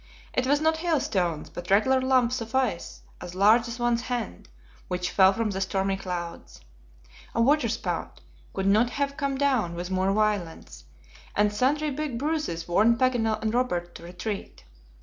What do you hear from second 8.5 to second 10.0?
could not have come down with